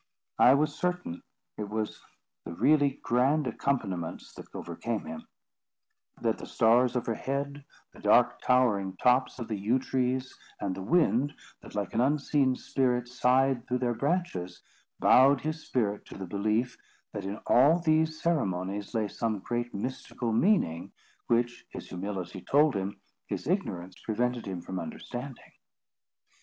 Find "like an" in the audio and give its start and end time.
11.75-12.01